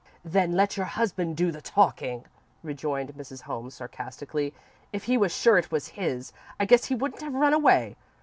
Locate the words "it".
5.59-5.69